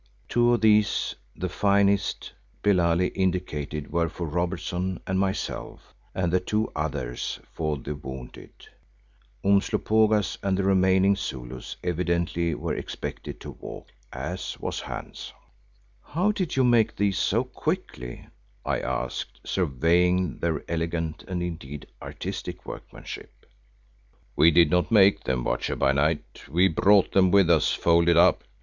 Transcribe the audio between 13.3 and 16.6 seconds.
to walk, as was Hans. "How did